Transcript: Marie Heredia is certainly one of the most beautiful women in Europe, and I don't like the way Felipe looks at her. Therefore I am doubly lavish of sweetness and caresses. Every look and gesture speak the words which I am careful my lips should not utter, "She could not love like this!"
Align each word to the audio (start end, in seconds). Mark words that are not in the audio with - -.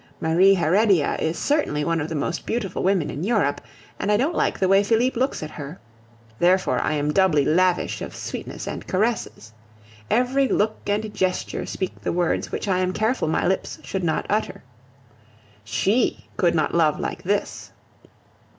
Marie 0.19 0.55
Heredia 0.55 1.15
is 1.19 1.37
certainly 1.37 1.85
one 1.85 2.01
of 2.01 2.09
the 2.09 2.15
most 2.15 2.47
beautiful 2.47 2.81
women 2.81 3.11
in 3.11 3.23
Europe, 3.23 3.61
and 3.99 4.11
I 4.11 4.17
don't 4.17 4.33
like 4.33 4.57
the 4.57 4.67
way 4.67 4.81
Felipe 4.83 5.15
looks 5.15 5.43
at 5.43 5.51
her. 5.51 5.79
Therefore 6.39 6.79
I 6.81 6.93
am 6.93 7.13
doubly 7.13 7.45
lavish 7.45 8.01
of 8.01 8.15
sweetness 8.15 8.65
and 8.67 8.87
caresses. 8.87 9.53
Every 10.09 10.47
look 10.47 10.77
and 10.87 11.13
gesture 11.13 11.67
speak 11.67 12.01
the 12.01 12.11
words 12.11 12.51
which 12.51 12.67
I 12.67 12.79
am 12.79 12.93
careful 12.93 13.27
my 13.27 13.45
lips 13.45 13.77
should 13.83 14.03
not 14.03 14.25
utter, 14.27 14.63
"She 15.63 16.25
could 16.35 16.55
not 16.55 16.73
love 16.73 16.99
like 16.99 17.21
this!" 17.21 17.71